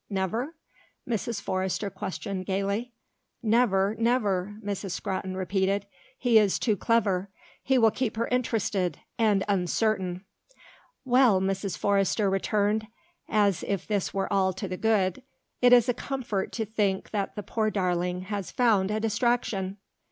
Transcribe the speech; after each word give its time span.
never?" 0.09 0.55
Mrs. 1.07 1.39
Forrester 1.39 1.91
questioned 1.91 2.47
gaily. 2.47 2.91
"Never, 3.43 3.95
never," 3.99 4.57
Miss 4.63 4.79
Scrotton 4.91 5.37
repeated. 5.37 5.85
"He 6.17 6.39
is 6.39 6.57
too 6.57 6.75
clever. 6.75 7.29
He 7.61 7.77
will 7.77 7.91
keep 7.91 8.17
her 8.17 8.25
interested 8.29 8.97
and 9.19 9.43
uncertain." 9.47 10.25
"Well," 11.05 11.39
Mrs. 11.39 11.77
Forrester 11.77 12.31
returned, 12.31 12.87
as 13.29 13.61
if 13.67 13.85
this 13.85 14.11
were 14.11 14.33
all 14.33 14.53
to 14.53 14.67
the 14.67 14.75
good, 14.75 15.21
"it 15.61 15.71
is 15.71 15.87
a 15.87 15.93
comfort 15.93 16.51
to 16.53 16.65
think 16.65 17.11
that 17.11 17.35
the 17.35 17.43
poor 17.43 17.69
darling 17.69 18.21
has 18.21 18.49
found 18.49 18.89
a 18.89 18.99
distraction." 18.99 19.77